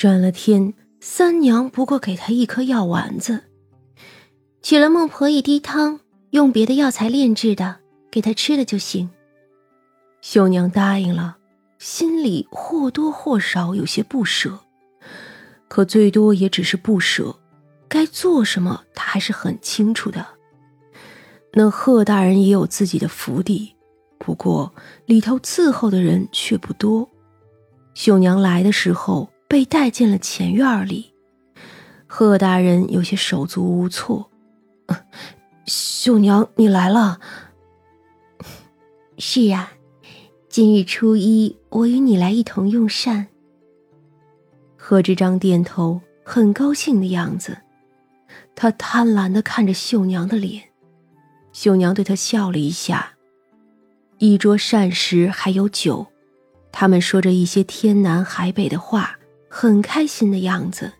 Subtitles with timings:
[0.00, 3.44] 转了天，三娘不过给他一颗药丸子，
[4.62, 7.80] 取了孟婆一滴汤，用别的药材炼制的，
[8.10, 9.10] 给他吃了就行。
[10.22, 11.36] 秀娘答应了，
[11.78, 14.58] 心里或多或少有些不舍，
[15.68, 17.36] 可最多也只是不舍。
[17.86, 20.26] 该做什么，她还是很清楚的。
[21.52, 23.74] 那贺大人也有自己的府邸，
[24.18, 24.74] 不过
[25.04, 27.06] 里头伺候的人却不多。
[27.92, 31.12] 秀娘来的时候被带进了前院里，
[32.06, 34.30] 贺大人有些手足无措。
[35.66, 37.18] 秀娘，你来了。
[39.18, 39.72] 是呀，
[40.48, 43.26] 今日初一，我与你来一同用膳。
[44.76, 47.58] 贺知章点头，很高兴的样子。
[48.54, 50.62] 他贪婪的看着秀娘的脸，
[51.52, 53.14] 秀娘对他笑了一下。
[54.18, 56.06] 一桌膳食还有酒，
[56.70, 59.16] 他们说着一些天南海北的话，
[59.50, 60.92] 很开心的样子。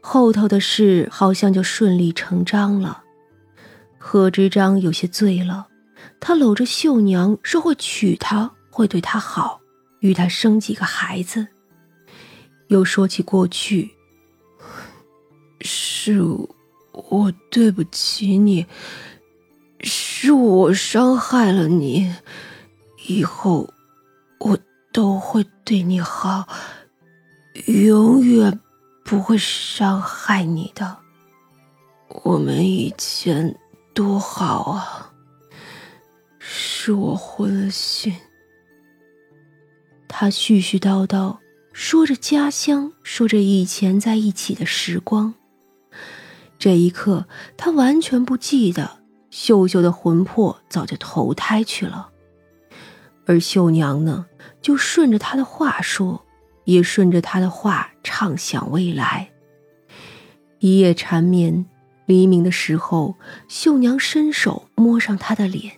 [0.00, 3.04] 后头的事好像就顺理成章了。
[3.98, 5.68] 贺知章有些醉了，
[6.18, 9.60] 他搂着秀娘说会娶她，会对她好，
[10.00, 11.46] 与她生几个孩子。
[12.68, 13.90] 又说起过去。
[15.60, 16.22] 是
[16.92, 18.64] 我对不起你，
[19.80, 22.14] 是我伤害了你，
[23.08, 23.68] 以后
[24.38, 24.58] 我
[24.92, 26.46] 都会对你好，
[27.66, 28.60] 永远
[29.04, 30.98] 不会伤害你的。
[32.24, 33.58] 我们以前
[33.94, 35.12] 多好啊！
[36.38, 38.14] 是我昏了心。
[40.08, 41.38] 他絮絮叨叨
[41.72, 45.34] 说着家乡，说着以前在一起的时光。
[46.58, 48.98] 这一刻，他完全不记得
[49.30, 52.10] 秀秀的魂魄早就投胎去了，
[53.26, 54.26] 而秀娘呢，
[54.60, 56.24] 就顺着他的话说，
[56.68, 59.30] 也顺着他的话畅想未来。
[60.58, 61.64] 一夜缠绵，
[62.04, 63.16] 黎明的时候，
[63.48, 65.72] 秀娘伸手摸上他的脸。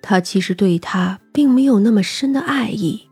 [0.00, 3.10] 他其实对他并没有那么深的爱意，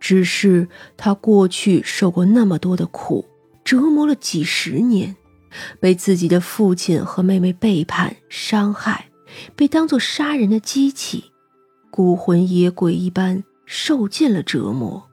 [0.00, 3.26] 只是他过去受过那么多的苦，
[3.62, 5.14] 折磨了几十年。
[5.80, 9.10] 被自己的父亲和妹妹背叛、伤害，
[9.54, 11.24] 被当作杀人的机器，
[11.90, 15.10] 孤魂野鬼一般受尽了折磨。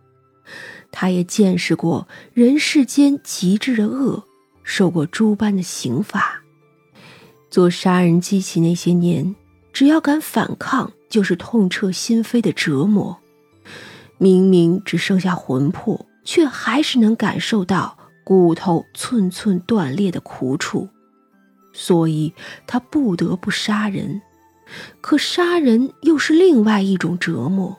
[0.91, 4.23] 他也见识过人世间极致的恶，
[4.63, 6.41] 受过诸般的刑罚。
[7.49, 9.35] 做杀人机器那些年，
[9.71, 13.17] 只要敢反抗，就是痛彻心扉的折磨。
[14.17, 17.97] 明明只剩下魂魄，却还是能感受到。
[18.23, 20.89] 骨头寸寸断裂的苦楚，
[21.71, 22.33] 所以
[22.65, 24.21] 他不得不杀人。
[24.99, 27.77] 可杀人又是另外一种折磨。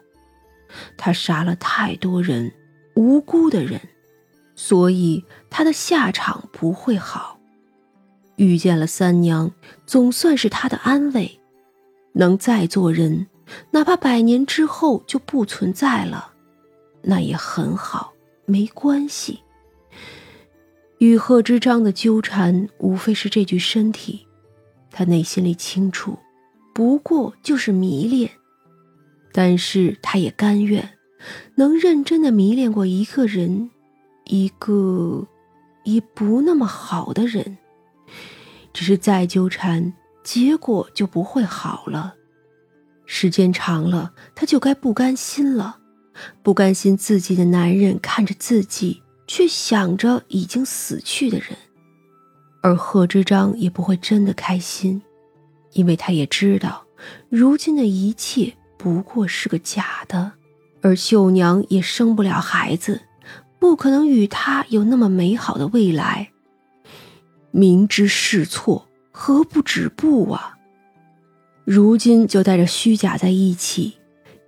[0.96, 2.50] 他杀了太多人，
[2.98, 3.80] 无辜的人，
[4.56, 7.38] 所以他的下场不会好。
[8.34, 9.52] 遇见了三娘，
[9.86, 11.38] 总算是他的安慰。
[12.14, 13.28] 能再做人，
[13.70, 16.32] 哪怕百年之后就不存在了，
[17.02, 18.12] 那也很好，
[18.46, 19.38] 没关系。
[20.98, 24.26] 与贺知章的纠缠，无非是这具身体。
[24.90, 26.18] 他内心里清楚，
[26.74, 28.28] 不过就是迷恋。
[29.30, 30.97] 但是他也甘愿，
[31.56, 33.70] 能认真的迷恋过一个人，
[34.24, 35.26] 一个，
[35.84, 37.58] 也不那么好的人。
[38.72, 39.92] 只是再纠缠，
[40.22, 42.14] 结果就不会好了。
[43.06, 45.78] 时间长了，他就该不甘心了，
[46.42, 49.02] 不甘心自己的男人看着自己。
[49.30, 51.48] 却想着已经死去的人，
[52.62, 55.02] 而贺知章也不会真的开心，
[55.74, 56.86] 因为他也知道，
[57.28, 60.32] 如今的一切不过是个假的，
[60.88, 63.02] 而秀娘也生不了孩子，
[63.58, 66.30] 不可能与他有那么美好的未来。
[67.50, 70.56] 明知是错，何不止步啊？
[71.66, 73.98] 如今就带着虚假在一起，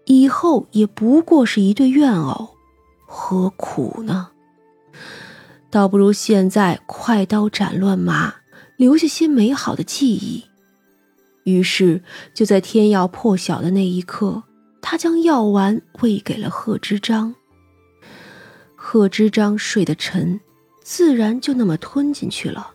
[0.06, 2.56] 以后也不过是一对怨偶，
[3.06, 4.30] 何苦呢？
[5.68, 8.36] 倒不如现在快刀斩乱麻，
[8.78, 10.44] 留下些美好的记忆。
[11.44, 14.44] 于是，就在天要破晓的那一刻，
[14.82, 17.34] 他将药丸喂给了贺知章。
[18.74, 20.40] 贺知章睡得沉，
[20.82, 22.72] 自然就那么吞进去了。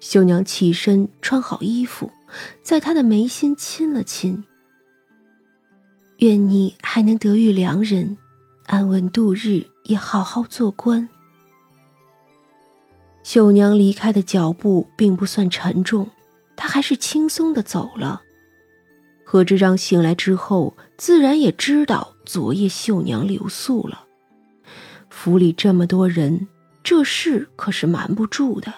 [0.00, 2.10] 秀娘起身穿好衣服，
[2.62, 4.44] 在他的眉心亲了亲。
[6.18, 8.16] 愿你还能得遇良人，
[8.66, 11.08] 安稳度日，也好好做官。
[13.22, 16.10] 秀娘离开的脚步并不算沉重，
[16.56, 18.22] 她还是轻松的走了。
[19.32, 24.04] 何知章醒来之后，自然也知道昨夜秀娘留宿了。
[25.08, 26.48] 府里这么多人，
[26.84, 28.74] 这事可是瞒不住的。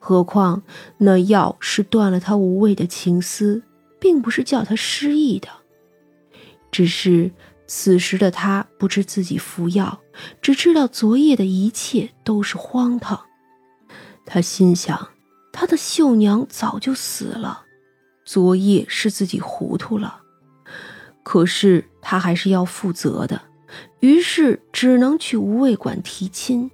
[0.00, 0.64] 何况
[0.98, 3.62] 那药是断了他无谓的情思，
[4.00, 5.48] 并不是叫他失忆的。
[6.72, 7.30] 只是
[7.68, 10.00] 此时的他不知自己服药，
[10.40, 13.26] 只知道昨夜的一切都是荒唐。
[14.26, 15.10] 他心想，
[15.52, 17.61] 他的绣娘早就死了，
[18.32, 20.22] 昨夜是自己糊涂了。
[21.22, 23.42] 可是他还是要负责的，
[24.00, 26.70] 于是只能去无畏馆提亲。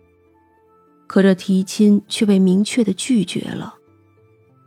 [1.09, 3.75] 可这提亲却被明确的拒绝了，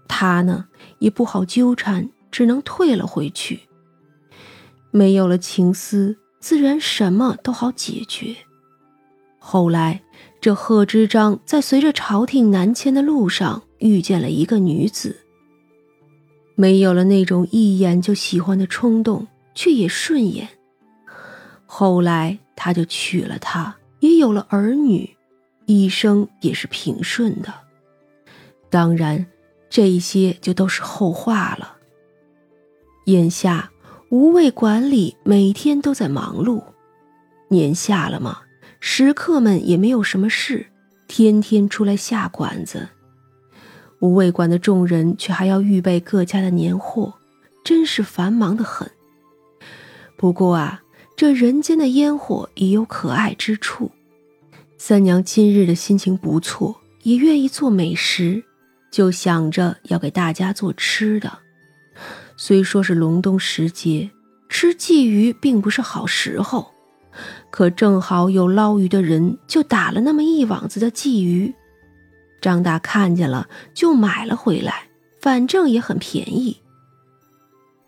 [0.10, 0.66] 他呢
[1.00, 3.62] 也不好纠缠，只能退了回去。
[4.92, 8.36] 没有了情丝，自然什么都好解决。
[9.40, 10.02] 后来，
[10.42, 15.22] 这贺知章在随着朝廷南迁的路上遇见了一个女子，
[16.62, 19.28] 没有了那种一眼就喜欢的冲动。
[19.54, 20.48] 却也顺眼。
[21.66, 25.18] 后来他就娶了她，也有了儿女，
[25.66, 27.54] 一生也是平顺的。
[28.70, 29.26] 当然，
[29.70, 31.76] 这些就都是后话了。
[33.08, 33.72] 眼下
[34.10, 36.64] 无畏馆里每天都在忙碌，
[37.50, 38.40] 年下了嘛，
[38.80, 40.68] 食客们也没有什么事，
[41.08, 42.88] 天天出来下馆子。
[44.02, 47.14] 无味馆的众人却还要预备各家的年货，
[47.64, 48.90] 真是繁忙的很。
[50.18, 50.82] 不过啊，
[51.16, 53.92] 这人间的烟火也有可爱之处。
[54.78, 58.44] 三娘今日的心情不错，也愿意做美食，
[58.92, 61.32] 就想着要给大家做吃的。
[62.36, 64.10] 虽说是隆冬时节，
[64.50, 66.72] 吃鲫鱼并不是好时候，
[67.52, 71.54] 可正好有捞鱼的人就打了那么一网子的鲫鱼。
[72.42, 74.90] 张大看见了，就买了回来，
[75.22, 76.58] 反正也很便宜。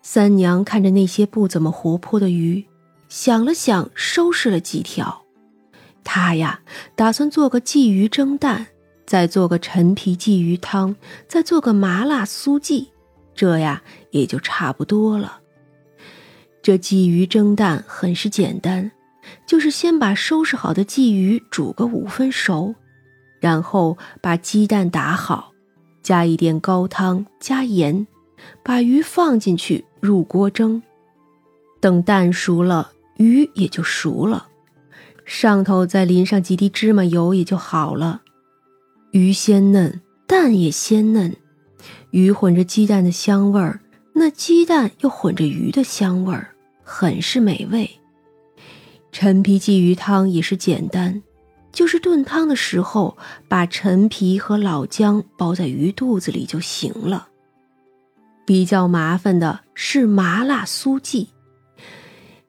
[0.00, 2.64] 三娘看着那些不怎么活泼的鱼，
[3.08, 5.24] 想了想，收拾了几条。
[6.04, 6.60] 她呀，
[6.94, 8.66] 打算做个鲫鱼蒸蛋，
[9.06, 10.94] 再做个陈皮鲫鱼汤，
[11.26, 12.88] 再做个麻辣酥鲫，
[13.34, 15.40] 这呀也就差不多了。
[16.62, 18.90] 这鲫鱼蒸蛋很是简单，
[19.46, 22.74] 就是先把收拾好的鲫鱼煮个五分熟，
[23.44, 25.52] 然后把鸡蛋打好，
[26.02, 28.06] 加一点高汤，加盐。
[28.62, 30.82] 把鱼放进去，入锅蒸。
[31.78, 34.46] 等蛋熟了，鱼也就熟了。
[35.26, 38.22] 上头再淋上几滴芝麻油，也就好了。
[39.10, 41.36] 鱼鲜嫩，蛋也鲜嫩，
[42.12, 43.82] 鱼混着鸡蛋的香味儿，
[44.14, 47.90] 那鸡蛋又混着鱼的香味儿，很是美味。
[49.12, 51.22] 陈皮鲫鱼汤也是简单，
[51.74, 53.18] 就是炖汤的时候，
[53.48, 57.28] 把陈皮和老姜包在鱼肚子里就行了。
[58.46, 61.26] 比较麻烦的是麻辣酥鲫。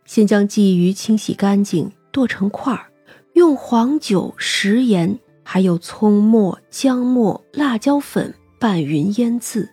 [0.05, 2.91] 先将鲫鱼清洗干净，剁成块儿，
[3.33, 9.67] 用黄酒、食盐，还有葱末、姜末、辣椒粉拌匀腌渍。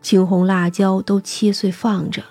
[0.00, 2.22] 青红辣椒都切碎放着，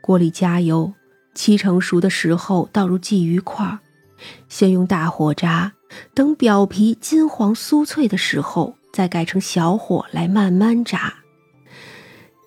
[0.00, 0.92] 锅里加油，
[1.34, 3.78] 七成熟的时候倒入鲫鱼块儿，
[4.48, 5.72] 先用大火炸，
[6.14, 11.14] 等表皮金黄酥脆的时候，再改成小火来慢慢炸。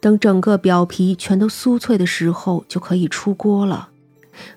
[0.02, 3.90] 等整个表皮全都酥脆的时候，就可以出锅了。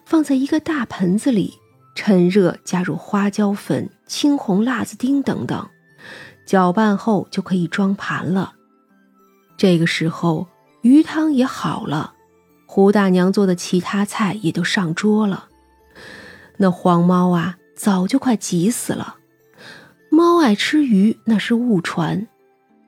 [0.05, 1.55] 放在一个大盆子里，
[1.95, 5.69] 趁热加入花椒粉、青红辣子丁等等，
[6.47, 8.55] 搅拌后就可以装盘了。
[9.57, 10.49] 这个时候，
[10.83, 12.15] 鱼汤也好了，
[12.67, 15.49] 胡大娘做的其他菜也都上桌了。
[16.59, 19.17] 那黄猫啊，早就快急死了。
[20.11, 22.27] 猫爱吃鱼，那是误传。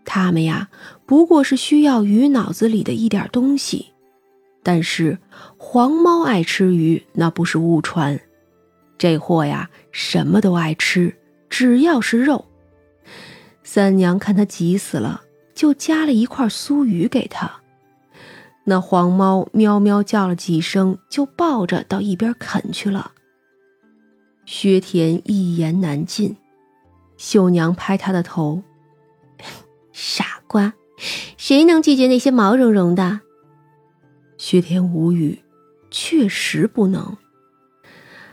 [0.04, 0.68] 他们呀，
[1.04, 3.92] 不过是需要鱼脑子里的一点东西，
[4.62, 5.18] 但是
[5.58, 8.18] 黄猫爱吃鱼，那不是误传。
[8.96, 11.14] 这货呀，什么都爱吃，
[11.50, 12.46] 只要是肉。
[13.62, 15.20] 三娘看他急死了，
[15.54, 17.60] 就夹了一块酥鱼给他。
[18.64, 23.12] 那黄猫喵喵叫了几声，就抱着到一边啃去了。
[24.50, 26.34] 薛田一言难尽，
[27.18, 28.62] 秀娘拍他的头。
[29.92, 30.72] 傻瓜，
[31.36, 33.20] 谁能拒绝那些毛茸茸的？
[34.38, 35.40] 薛田无语，
[35.90, 37.18] 确实不能。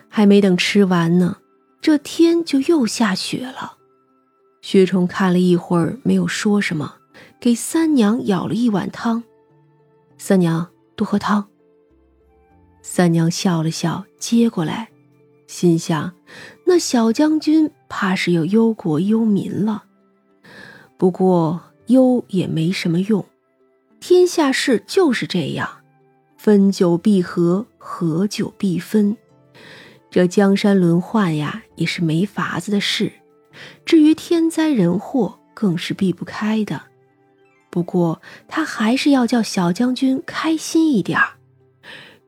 [0.08, 1.40] 还没等吃完呢，
[1.82, 3.76] 这天就又下雪了。
[4.62, 6.96] 薛冲看了一会儿，没有说什么，
[7.42, 9.22] 给三娘舀了一碗汤。
[10.18, 11.46] 三娘多喝汤。
[12.82, 14.90] 三娘笑了笑，接过来，
[15.56, 16.14] 心想：
[16.66, 19.86] 那小将军怕是要忧国忧民了。
[20.98, 23.26] 不过忧也没什么用，
[24.02, 25.78] 天下事就是这样，
[26.36, 29.16] 分久必合，合久必分。
[30.12, 33.14] 这江山轮换呀，也是没法子的事。
[33.86, 36.82] 至于天灾人祸，更是避不开的。
[37.70, 41.38] 不过他还是要叫小将军开心一点儿。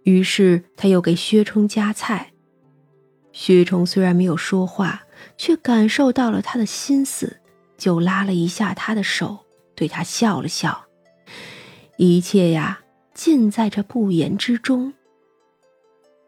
[0.03, 2.31] 于是他又给薛冲夹菜。
[3.39, 5.03] 徐崇虽然没有说话，
[5.37, 7.39] 却感受到了他的心思，
[7.77, 10.85] 就拉了一下他的手，对他笑了笑。
[11.97, 12.79] 一切呀，
[13.13, 14.95] 尽在这不言之中。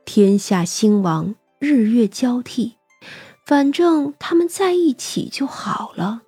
[0.06, 2.76] 天下兴亡，日月交替。
[3.44, 6.22] 反正他们在一起就好了。